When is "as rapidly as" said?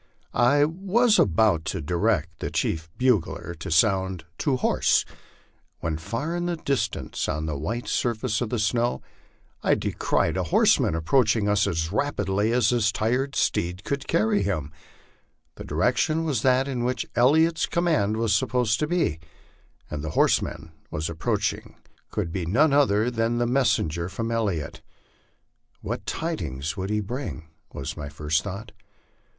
11.67-12.69